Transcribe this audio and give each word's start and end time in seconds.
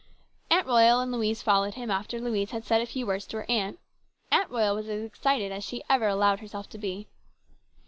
Aunt 0.49 0.65
Royal 0.65 0.99
and 0.99 1.11
Louise 1.11 1.43
followed 1.43 1.75
him, 1.75 1.91
after 1.91 2.19
Louise 2.19 2.49
had 2.49 2.65
said 2.65 2.81
a 2.81 2.87
few 2.87 3.05
words 3.05 3.27
to 3.27 3.37
her 3.37 3.45
aunt. 3.47 3.77
Aunt 4.31 4.49
Royal 4.49 4.73
was 4.73 4.89
as 4.89 5.03
excited 5.03 5.51
as 5.51 5.63
she 5.63 5.83
ever 5.91 6.07
allowed 6.07 6.39
herself 6.39 6.67
to 6.69 6.79
be. 6.79 7.07